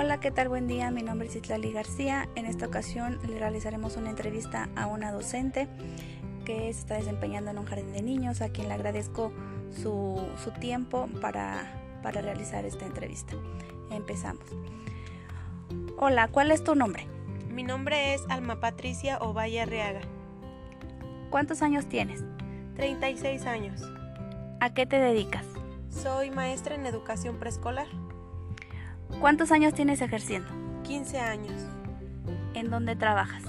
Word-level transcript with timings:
Hola, 0.00 0.20
¿qué 0.20 0.30
tal? 0.30 0.48
Buen 0.48 0.68
día, 0.68 0.92
mi 0.92 1.02
nombre 1.02 1.26
es 1.26 1.34
Itlali 1.34 1.72
García. 1.72 2.28
En 2.36 2.46
esta 2.46 2.66
ocasión 2.66 3.18
le 3.26 3.36
realizaremos 3.36 3.96
una 3.96 4.10
entrevista 4.10 4.68
a 4.76 4.86
una 4.86 5.10
docente 5.10 5.66
que 6.44 6.72
se 6.72 6.78
está 6.78 6.94
desempeñando 6.94 7.50
en 7.50 7.58
un 7.58 7.64
jardín 7.64 7.92
de 7.92 8.00
niños, 8.00 8.40
a 8.40 8.50
quien 8.50 8.68
le 8.68 8.74
agradezco 8.74 9.32
su, 9.72 10.24
su 10.44 10.52
tiempo 10.52 11.08
para, 11.20 11.98
para 12.00 12.20
realizar 12.20 12.64
esta 12.64 12.86
entrevista. 12.86 13.34
Empezamos. 13.90 14.44
Hola, 15.98 16.28
¿cuál 16.28 16.52
es 16.52 16.62
tu 16.62 16.76
nombre? 16.76 17.08
Mi 17.50 17.64
nombre 17.64 18.14
es 18.14 18.22
Alma 18.28 18.60
Patricia 18.60 19.18
Ovalle 19.18 19.62
Arriaga. 19.62 20.02
¿Cuántos 21.28 21.60
años 21.60 21.88
tienes? 21.88 22.22
36 22.76 23.46
años. 23.46 23.82
¿A 24.60 24.72
qué 24.72 24.86
te 24.86 25.00
dedicas? 25.00 25.44
Soy 25.90 26.30
maestra 26.30 26.76
en 26.76 26.86
educación 26.86 27.40
preescolar. 27.40 27.88
¿Cuántos 29.20 29.50
años 29.50 29.74
tienes 29.74 30.00
ejerciendo? 30.00 30.48
15 30.84 31.18
años. 31.18 31.66
¿En 32.54 32.70
dónde 32.70 32.94
trabajas? 32.94 33.42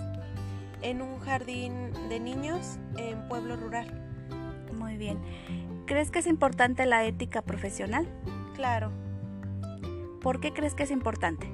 En 0.81 1.03
un 1.03 1.19
jardín 1.19 1.91
de 2.09 2.19
niños 2.19 2.79
en 2.97 3.27
pueblo 3.27 3.55
rural. 3.55 3.87
Muy 4.73 4.97
bien. 4.97 5.19
¿Crees 5.85 6.09
que 6.09 6.19
es 6.19 6.27
importante 6.27 6.87
la 6.87 7.05
ética 7.05 7.43
profesional? 7.43 8.07
Claro. 8.55 8.91
¿Por 10.21 10.39
qué 10.39 10.53
crees 10.53 10.73
que 10.73 10.83
es 10.83 10.91
importante? 10.91 11.47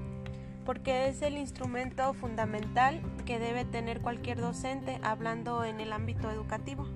Porque 0.64 1.10
es 1.10 1.22
el 1.22 1.38
instrumento 1.38 2.14
fundamental 2.14 3.02
que 3.26 3.38
debe 3.38 3.66
tener 3.66 4.00
cualquier 4.00 4.40
docente 4.40 4.98
hablando 5.04 5.66
en 5.66 5.82
el 5.82 5.92
ámbito 5.92 6.32
educativo. 6.32 6.88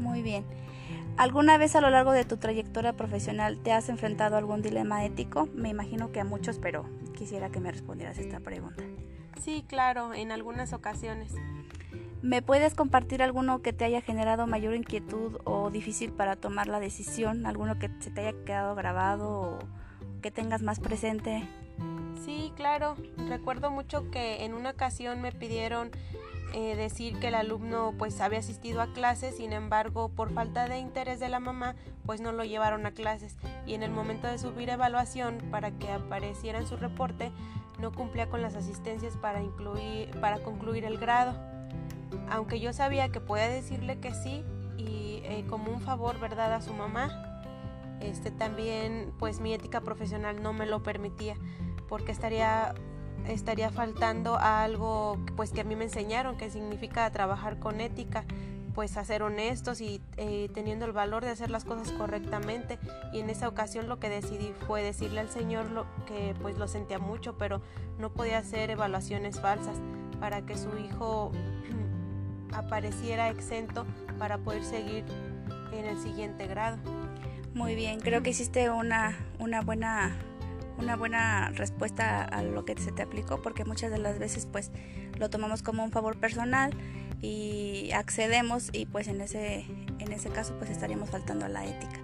Muy 0.00 0.20
bien. 0.20 0.44
¿Alguna 1.18 1.56
vez 1.56 1.74
a 1.74 1.80
lo 1.80 1.88
largo 1.88 2.12
de 2.12 2.26
tu 2.26 2.36
trayectoria 2.36 2.92
profesional 2.92 3.58
te 3.62 3.72
has 3.72 3.88
enfrentado 3.88 4.34
a 4.34 4.38
algún 4.38 4.60
dilema 4.60 5.02
ético? 5.02 5.48
Me 5.54 5.70
imagino 5.70 6.12
que 6.12 6.20
a 6.20 6.24
muchos, 6.24 6.58
pero 6.58 6.84
quisiera 7.16 7.48
que 7.48 7.58
me 7.58 7.72
respondieras 7.72 8.18
esta 8.18 8.40
pregunta. 8.40 8.84
Sí, 9.40 9.64
claro, 9.66 10.12
en 10.12 10.30
algunas 10.30 10.74
ocasiones. 10.74 11.32
¿Me 12.20 12.42
puedes 12.42 12.74
compartir 12.74 13.22
alguno 13.22 13.62
que 13.62 13.72
te 13.72 13.86
haya 13.86 14.02
generado 14.02 14.46
mayor 14.46 14.74
inquietud 14.74 15.38
o 15.44 15.70
difícil 15.70 16.12
para 16.12 16.36
tomar 16.36 16.66
la 16.66 16.80
decisión? 16.80 17.46
¿Alguno 17.46 17.78
que 17.78 17.90
se 18.00 18.10
te 18.10 18.20
haya 18.20 18.44
quedado 18.44 18.74
grabado 18.74 19.40
o 19.40 19.58
que 20.20 20.30
tengas 20.30 20.60
más 20.60 20.80
presente? 20.80 21.48
Sí, 22.26 22.52
claro. 22.56 22.96
Recuerdo 23.28 23.70
mucho 23.70 24.10
que 24.10 24.44
en 24.44 24.52
una 24.52 24.70
ocasión 24.70 25.22
me 25.22 25.32
pidieron 25.32 25.92
eh, 26.52 26.76
decir 26.76 27.18
que 27.18 27.28
el 27.28 27.34
alumno 27.34 27.92
pues 27.98 28.20
había 28.20 28.38
asistido 28.38 28.80
a 28.80 28.92
clases, 28.92 29.36
sin 29.36 29.52
embargo 29.52 30.08
por 30.08 30.32
falta 30.32 30.68
de 30.68 30.78
interés 30.78 31.20
de 31.20 31.28
la 31.28 31.40
mamá 31.40 31.74
pues 32.04 32.20
no 32.20 32.32
lo 32.32 32.44
llevaron 32.44 32.86
a 32.86 32.92
clases 32.92 33.36
y 33.66 33.74
en 33.74 33.82
el 33.82 33.90
momento 33.90 34.26
de 34.26 34.38
subir 34.38 34.70
evaluación 34.70 35.38
para 35.50 35.72
que 35.72 35.90
apareciera 35.90 36.58
en 36.58 36.66
su 36.66 36.76
reporte 36.76 37.32
no 37.78 37.92
cumplía 37.92 38.28
con 38.28 38.42
las 38.42 38.54
asistencias 38.54 39.16
para, 39.16 39.42
incluir, 39.42 40.10
para 40.20 40.38
concluir 40.38 40.84
el 40.84 40.98
grado. 40.98 41.34
Aunque 42.30 42.60
yo 42.60 42.72
sabía 42.72 43.10
que 43.10 43.20
podía 43.20 43.48
decirle 43.48 43.98
que 43.98 44.14
sí 44.14 44.44
y 44.76 45.20
eh, 45.24 45.44
como 45.48 45.72
un 45.72 45.80
favor 45.80 46.18
verdad 46.18 46.54
a 46.54 46.62
su 46.62 46.72
mamá, 46.72 47.42
este 48.00 48.30
también 48.30 49.12
pues 49.18 49.40
mi 49.40 49.52
ética 49.52 49.80
profesional 49.80 50.42
no 50.42 50.52
me 50.52 50.66
lo 50.66 50.82
permitía 50.82 51.34
porque 51.88 52.12
estaría 52.12 52.74
estaría 53.28 53.70
faltando 53.70 54.36
a 54.36 54.62
algo 54.62 55.18
pues 55.36 55.50
que 55.50 55.62
a 55.62 55.64
mí 55.64 55.76
me 55.76 55.84
enseñaron 55.84 56.36
que 56.36 56.50
significa 56.50 57.10
trabajar 57.10 57.58
con 57.58 57.80
ética 57.80 58.24
pues 58.74 58.98
a 58.98 59.04
ser 59.04 59.22
honestos 59.22 59.80
y 59.80 60.02
eh, 60.18 60.50
teniendo 60.52 60.84
el 60.84 60.92
valor 60.92 61.24
de 61.24 61.30
hacer 61.30 61.50
las 61.50 61.64
cosas 61.64 61.92
correctamente 61.92 62.78
y 63.12 63.20
en 63.20 63.30
esa 63.30 63.48
ocasión 63.48 63.88
lo 63.88 63.98
que 63.98 64.10
decidí 64.10 64.52
fue 64.66 64.82
decirle 64.82 65.20
al 65.20 65.30
señor 65.30 65.70
lo, 65.70 65.86
que 66.06 66.34
pues 66.42 66.58
lo 66.58 66.68
sentía 66.68 66.98
mucho 66.98 67.38
pero 67.38 67.62
no 67.98 68.12
podía 68.12 68.38
hacer 68.38 68.70
evaluaciones 68.70 69.40
falsas 69.40 69.78
para 70.20 70.42
que 70.42 70.58
su 70.58 70.76
hijo 70.78 71.32
apareciera 72.52 73.30
exento 73.30 73.86
para 74.18 74.38
poder 74.38 74.62
seguir 74.62 75.04
en 75.72 75.86
el 75.86 75.98
siguiente 75.98 76.46
grado. 76.46 76.78
Muy 77.54 77.74
bien, 77.74 78.00
creo 78.00 78.22
que 78.22 78.30
hiciste 78.30 78.68
una, 78.70 79.16
una 79.38 79.62
buena 79.62 80.16
una 80.78 80.96
buena 80.96 81.50
respuesta 81.50 82.22
a 82.24 82.42
lo 82.42 82.64
que 82.64 82.76
se 82.76 82.92
te 82.92 83.02
aplicó 83.02 83.40
porque 83.42 83.64
muchas 83.64 83.90
de 83.90 83.98
las 83.98 84.18
veces 84.18 84.46
pues 84.50 84.70
lo 85.18 85.30
tomamos 85.30 85.62
como 85.62 85.84
un 85.84 85.90
favor 85.90 86.18
personal 86.18 86.74
y 87.20 87.90
accedemos 87.92 88.70
y 88.72 88.86
pues 88.86 89.08
en 89.08 89.20
ese 89.20 89.64
en 89.98 90.12
ese 90.12 90.28
caso 90.30 90.54
pues 90.58 90.70
estaríamos 90.70 91.10
faltando 91.10 91.46
a 91.46 91.48
la 91.48 91.64
ética. 91.64 92.00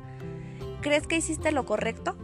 ¿Crees 0.80 1.06
que 1.06 1.16
hiciste 1.16 1.52
lo 1.52 1.64
correcto? 1.64 2.16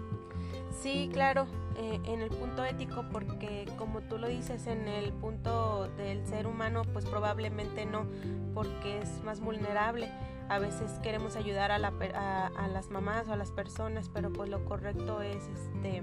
Sí, 0.83 1.11
claro, 1.13 1.47
eh, 1.79 2.01
en 2.05 2.21
el 2.21 2.31
punto 2.31 2.65
ético 2.65 3.05
porque 3.11 3.67
como 3.77 4.01
tú 4.01 4.19
lo 4.19 4.29
dices 4.29 4.67
en 4.67 4.89
el 4.89 5.13
punto 5.13 5.89
del 5.97 6.27
ser 6.27 6.47
humano 6.47 6.83
pues 6.93 7.05
probablemente 7.05 7.87
no 7.87 8.07
porque 8.55 8.99
es 8.99 9.23
más 9.25 9.41
vulnerable 9.41 10.11
a 10.49 10.59
veces 10.59 10.91
queremos 11.03 11.37
ayudar 11.37 11.71
a, 11.71 11.79
las 11.79 12.91
mamás 12.91 13.29
o 13.29 13.33
a 13.33 13.37
las 13.37 13.51
personas, 13.51 14.11
pero 14.13 14.33
pues 14.33 14.49
lo 14.49 14.65
correcto 14.65 15.21
es 15.21 15.37
este, 15.37 16.03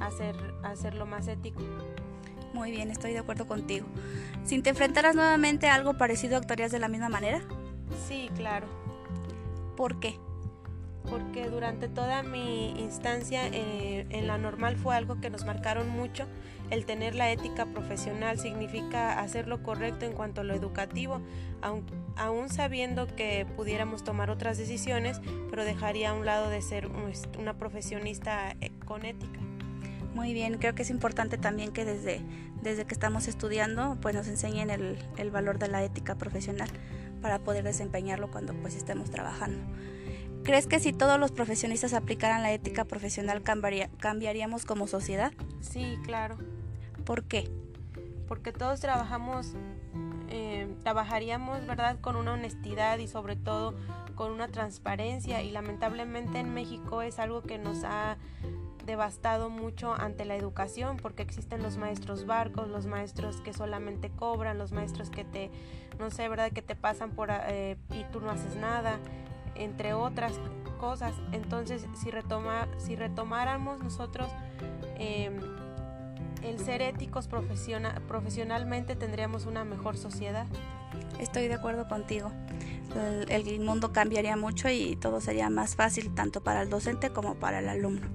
hacer, 0.00 0.36
hacerlo 0.62 1.06
más 1.06 1.28
ético. 1.28 1.62
Muy 2.52 2.70
bien, 2.70 2.90
estoy 2.90 3.12
de 3.12 3.18
acuerdo 3.18 3.46
contigo. 3.46 3.86
Si 4.44 4.60
te 4.60 4.70
enfrentaras 4.70 5.14
nuevamente 5.14 5.68
a 5.68 5.74
algo 5.74 5.96
parecido, 5.96 6.36
¿actuarías 6.36 6.72
de 6.72 6.78
la 6.78 6.88
misma 6.88 7.08
manera? 7.08 7.42
Sí, 8.06 8.30
claro. 8.36 8.66
¿Por 9.76 9.98
qué? 9.98 10.18
Porque 11.08 11.48
durante 11.48 11.88
toda 11.88 12.22
mi 12.22 12.70
instancia 12.80 13.46
eh, 13.46 14.06
en 14.10 14.26
la 14.26 14.38
normal 14.38 14.76
fue 14.76 14.96
algo 14.96 15.20
que 15.20 15.30
nos 15.30 15.44
marcaron 15.44 15.88
mucho. 15.88 16.26
El 16.70 16.84
tener 16.84 17.14
la 17.14 17.30
ética 17.30 17.66
profesional 17.66 18.38
significa 18.38 19.20
hacer 19.20 19.46
lo 19.46 19.62
correcto 19.62 20.04
en 20.04 20.12
cuanto 20.12 20.40
a 20.40 20.44
lo 20.44 20.52
educativo, 20.54 21.20
aun, 21.62 21.86
aún 22.16 22.48
sabiendo 22.48 23.06
que 23.06 23.46
pudiéramos 23.56 24.02
tomar 24.02 24.30
otras 24.30 24.58
decisiones, 24.58 25.20
pero 25.48 25.64
dejaría 25.64 26.10
a 26.10 26.14
un 26.14 26.26
lado 26.26 26.50
de 26.50 26.60
ser 26.62 26.88
una 27.38 27.54
profesionista 27.54 28.56
eh, 28.60 28.72
con 28.84 29.04
ética. 29.04 29.38
Muy 30.14 30.32
bien, 30.32 30.58
creo 30.58 30.74
que 30.74 30.82
es 30.82 30.90
importante 30.90 31.36
también 31.36 31.72
que 31.72 31.84
desde, 31.84 32.20
desde 32.62 32.84
que 32.86 32.94
estamos 32.94 33.28
estudiando 33.28 33.98
pues 34.00 34.14
nos 34.14 34.26
enseñen 34.28 34.70
el, 34.70 34.98
el 35.18 35.30
valor 35.30 35.58
de 35.58 35.68
la 35.68 35.84
ética 35.84 36.14
profesional 36.14 36.70
para 37.20 37.38
poder 37.38 37.64
desempeñarlo 37.64 38.30
cuando 38.30 38.54
pues 38.54 38.74
estemos 38.74 39.10
trabajando. 39.10 39.58
¿Crees 40.46 40.68
que 40.68 40.78
si 40.78 40.92
todos 40.92 41.18
los 41.18 41.32
profesionistas 41.32 41.92
aplicaran 41.92 42.44
la 42.44 42.52
ética 42.52 42.84
profesional 42.84 43.42
cambiaría, 43.42 43.90
cambiaríamos 43.98 44.64
como 44.64 44.86
sociedad? 44.86 45.32
Sí, 45.60 45.98
claro. 46.04 46.36
¿Por 47.04 47.24
qué? 47.24 47.50
Porque 48.28 48.52
todos 48.52 48.78
trabajamos 48.78 49.54
eh, 50.28 50.72
trabajaríamos, 50.84 51.66
¿verdad?, 51.66 51.98
con 52.00 52.14
una 52.14 52.34
honestidad 52.34 52.98
y 52.98 53.08
sobre 53.08 53.34
todo 53.34 53.74
con 54.14 54.30
una 54.30 54.46
transparencia 54.46 55.42
y 55.42 55.50
lamentablemente 55.50 56.38
en 56.38 56.54
México 56.54 57.02
es 57.02 57.18
algo 57.18 57.42
que 57.42 57.58
nos 57.58 57.82
ha 57.82 58.16
devastado 58.84 59.50
mucho 59.50 59.94
ante 59.94 60.24
la 60.24 60.36
educación 60.36 60.96
porque 60.96 61.24
existen 61.24 61.60
los 61.60 61.76
maestros 61.76 62.24
barcos, 62.24 62.68
los 62.68 62.86
maestros 62.86 63.40
que 63.40 63.52
solamente 63.52 64.10
cobran, 64.10 64.58
los 64.58 64.70
maestros 64.70 65.10
que 65.10 65.24
te, 65.24 65.50
no 65.98 66.10
sé, 66.10 66.28
¿verdad?, 66.28 66.52
que 66.52 66.62
te 66.62 66.76
pasan 66.76 67.10
por 67.10 67.30
eh, 67.32 67.76
y 67.90 68.04
tú 68.12 68.20
no 68.20 68.30
haces 68.30 68.54
nada, 68.54 69.00
entre 69.58 69.94
otras 69.94 70.32
cosas. 70.78 71.14
Entonces, 71.32 71.86
si, 71.94 72.10
retoma, 72.10 72.68
si 72.78 72.96
retomáramos 72.96 73.82
nosotros 73.82 74.28
eh, 74.98 75.30
el 76.42 76.58
ser 76.58 76.82
éticos 76.82 77.28
profesionalmente 77.28 78.96
tendríamos 78.96 79.46
una 79.46 79.64
mejor 79.64 79.96
sociedad. 79.96 80.46
Estoy 81.18 81.48
de 81.48 81.54
acuerdo 81.54 81.88
contigo. 81.88 82.30
El, 83.28 83.60
mundo 83.60 83.92
cambiaría 83.92 84.36
mucho 84.36 84.70
y 84.70 84.96
todo 84.96 85.20
sería 85.20 85.50
más 85.50 85.76
fácil 85.76 86.14
tanto 86.14 86.42
para 86.42 86.62
el 86.62 86.70
docente 86.70 87.10
como 87.10 87.34
para 87.34 87.58
el 87.58 87.68
alumno. 87.68 88.06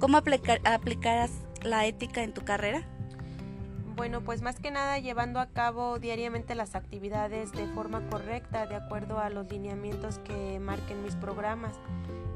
¿Cómo 0.00 0.16
aplicar, 0.16 0.60
aplicarás 0.64 1.30
la 1.62 1.86
ética 1.86 2.22
en 2.22 2.32
tu 2.32 2.42
carrera? 2.44 2.82
Bueno, 3.98 4.20
pues 4.20 4.42
más 4.42 4.60
que 4.60 4.70
nada 4.70 5.00
llevando 5.00 5.40
a 5.40 5.46
cabo 5.46 5.98
diariamente 5.98 6.54
las 6.54 6.76
actividades 6.76 7.50
de 7.50 7.66
forma 7.66 8.08
correcta, 8.08 8.64
de 8.64 8.76
acuerdo 8.76 9.18
a 9.18 9.28
los 9.28 9.50
lineamientos 9.50 10.20
que 10.20 10.60
marquen 10.60 11.02
mis 11.02 11.16
programas. 11.16 11.74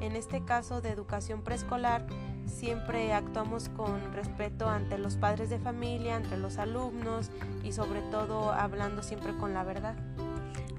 En 0.00 0.16
este 0.16 0.44
caso 0.44 0.80
de 0.80 0.90
educación 0.90 1.42
preescolar, 1.44 2.04
siempre 2.46 3.12
actuamos 3.12 3.68
con 3.68 4.12
respeto 4.12 4.68
ante 4.68 4.98
los 4.98 5.14
padres 5.14 5.50
de 5.50 5.60
familia, 5.60 6.16
ante 6.16 6.36
los 6.36 6.58
alumnos 6.58 7.30
y 7.62 7.70
sobre 7.70 8.00
todo 8.10 8.50
hablando 8.50 9.04
siempre 9.04 9.32
con 9.36 9.54
la 9.54 9.62
verdad. 9.62 9.94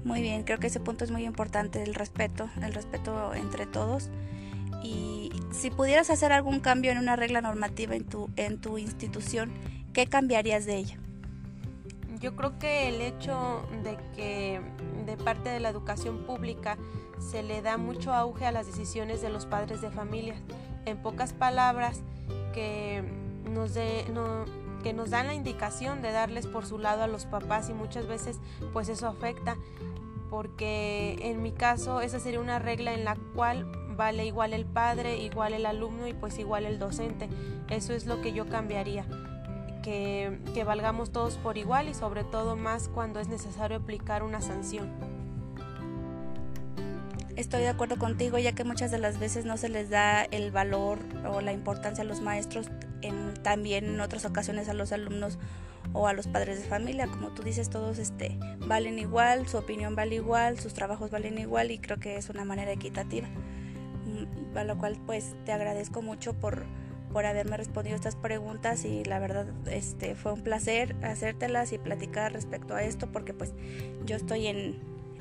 Muy 0.04 0.20
bien, 0.20 0.44
creo 0.44 0.58
que 0.58 0.66
ese 0.66 0.80
punto 0.80 1.02
es 1.02 1.10
muy 1.10 1.24
importante, 1.24 1.82
el 1.82 1.94
respeto, 1.94 2.50
el 2.60 2.74
respeto 2.74 3.32
entre 3.32 3.64
todos. 3.64 4.10
Y 4.82 5.32
si 5.50 5.70
pudieras 5.70 6.10
hacer 6.10 6.30
algún 6.30 6.60
cambio 6.60 6.92
en 6.92 6.98
una 6.98 7.16
regla 7.16 7.40
normativa 7.40 7.96
en 7.96 8.04
tu, 8.04 8.28
en 8.36 8.60
tu 8.60 8.76
institución, 8.76 9.50
¿qué 9.94 10.06
cambiarías 10.06 10.66
de 10.66 10.76
ella? 10.76 10.98
Yo 12.20 12.36
creo 12.36 12.58
que 12.58 12.88
el 12.88 13.00
hecho 13.00 13.66
de 13.82 13.96
que 14.14 14.60
de 15.06 15.16
parte 15.16 15.48
de 15.48 15.60
la 15.60 15.70
educación 15.70 16.24
pública 16.26 16.76
se 17.18 17.42
le 17.42 17.62
da 17.62 17.78
mucho 17.78 18.12
auge 18.12 18.44
a 18.44 18.52
las 18.52 18.66
decisiones 18.66 19.22
de 19.22 19.30
los 19.30 19.46
padres 19.46 19.80
de 19.80 19.90
familia 19.90 20.34
en 20.84 20.98
pocas 20.98 21.32
palabras, 21.32 22.02
que 22.52 23.02
nos, 23.50 23.72
que 23.72 24.92
nos 24.92 25.10
dan 25.10 25.26
la 25.26 25.34
indicación 25.34 26.02
de 26.02 26.12
darles 26.12 26.46
por 26.46 26.66
su 26.66 26.78
lado 26.78 27.02
a 27.02 27.06
los 27.06 27.24
papás 27.26 27.70
y 27.70 27.72
muchas 27.72 28.06
veces 28.06 28.38
pues 28.72 28.88
eso 28.88 29.06
afecta 29.06 29.56
porque 30.30 31.16
en 31.20 31.42
mi 31.42 31.52
caso 31.52 32.00
esa 32.00 32.18
sería 32.18 32.40
una 32.40 32.58
regla 32.58 32.94
en 32.94 33.04
la 33.04 33.16
cual 33.34 33.66
vale 33.96 34.26
igual 34.26 34.52
el 34.52 34.66
padre, 34.66 35.18
igual 35.18 35.52
el 35.52 35.66
alumno 35.66 36.08
y 36.08 36.12
pues 36.12 36.38
igual 36.38 36.64
el 36.64 36.78
docente. 36.78 37.28
Eso 37.68 37.92
es 37.92 38.06
lo 38.06 38.20
que 38.20 38.32
yo 38.32 38.48
cambiaría. 38.48 39.06
Que, 39.84 40.38
que 40.54 40.64
valgamos 40.64 41.12
todos 41.12 41.36
por 41.36 41.58
igual 41.58 41.90
y 41.90 41.94
sobre 41.94 42.24
todo 42.24 42.56
más 42.56 42.88
cuando 42.88 43.20
es 43.20 43.28
necesario 43.28 43.76
aplicar 43.76 44.22
una 44.22 44.40
sanción. 44.40 44.88
Estoy 47.36 47.62
de 47.62 47.68
acuerdo 47.68 47.98
contigo, 47.98 48.38
ya 48.38 48.52
que 48.52 48.64
muchas 48.64 48.90
de 48.90 48.98
las 48.98 49.18
veces 49.18 49.44
no 49.44 49.56
se 49.56 49.68
les 49.68 49.90
da 49.90 50.22
el 50.22 50.52
valor 50.52 51.00
o 51.28 51.40
la 51.42 51.52
importancia 51.52 52.02
a 52.02 52.06
los 52.06 52.22
maestros, 52.22 52.70
en, 53.02 53.34
también 53.42 53.84
en 53.86 54.00
otras 54.00 54.24
ocasiones 54.24 54.68
a 54.68 54.74
los 54.74 54.92
alumnos 54.92 55.38
o 55.92 56.06
a 56.06 56.12
los 56.12 56.28
padres 56.28 56.62
de 56.62 56.68
familia. 56.68 57.08
Como 57.08 57.30
tú 57.30 57.42
dices, 57.42 57.70
todos 57.70 57.98
este, 57.98 58.38
valen 58.60 59.00
igual, 59.00 59.48
su 59.48 59.58
opinión 59.58 59.96
vale 59.96 60.14
igual, 60.14 60.60
sus 60.60 60.74
trabajos 60.74 61.10
valen 61.10 61.38
igual 61.38 61.72
y 61.72 61.78
creo 61.78 61.98
que 61.98 62.16
es 62.16 62.30
una 62.30 62.44
manera 62.44 62.70
equitativa. 62.70 63.26
Mm, 63.26 64.56
a 64.56 64.62
lo 64.62 64.78
cual 64.78 64.96
pues 65.04 65.34
te 65.44 65.52
agradezco 65.52 66.02
mucho 66.02 66.34
por, 66.34 66.64
por 67.14 67.26
haberme 67.26 67.56
respondido 67.56 67.94
estas 67.94 68.16
preguntas 68.16 68.84
y 68.84 69.04
la 69.04 69.20
verdad 69.20 69.46
este 69.68 70.16
fue 70.16 70.32
un 70.32 70.42
placer 70.42 70.96
hacértelas 71.04 71.72
y 71.72 71.78
platicar 71.78 72.32
respecto 72.32 72.74
a 72.74 72.82
esto 72.82 73.06
porque 73.06 73.32
pues 73.32 73.54
yo 74.04 74.16
estoy 74.16 74.48
en 74.48 74.80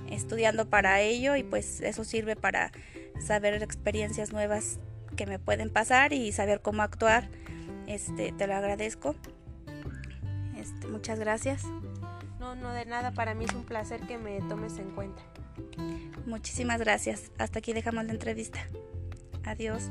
estudiando 0.09 0.67
para 0.67 1.01
ello 1.01 1.35
y 1.35 1.43
pues 1.43 1.81
eso 1.81 2.03
sirve 2.03 2.35
para 2.35 2.71
saber 3.19 3.61
experiencias 3.61 4.33
nuevas 4.33 4.79
que 5.15 5.27
me 5.27 5.37
pueden 5.37 5.69
pasar 5.69 6.13
y 6.13 6.31
saber 6.31 6.61
cómo 6.61 6.81
actuar. 6.81 7.29
Este, 7.85 8.31
te 8.31 8.47
lo 8.47 8.55
agradezco. 8.55 9.15
Este, 10.57 10.87
muchas 10.87 11.19
gracias. 11.19 11.63
No, 12.39 12.55
no 12.55 12.73
de 12.73 12.85
nada, 12.85 13.11
para 13.11 13.35
mí 13.35 13.45
es 13.45 13.53
un 13.53 13.65
placer 13.65 14.01
que 14.01 14.17
me 14.17 14.39
tomes 14.41 14.79
en 14.79 14.89
cuenta. 14.95 15.21
Muchísimas 16.25 16.79
gracias. 16.79 17.31
Hasta 17.37 17.59
aquí 17.59 17.71
dejamos 17.71 18.05
la 18.05 18.13
entrevista. 18.13 18.59
Adiós. 19.45 19.89